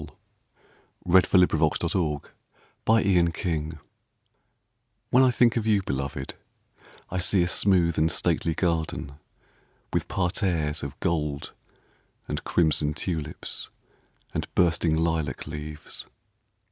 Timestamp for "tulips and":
12.95-14.47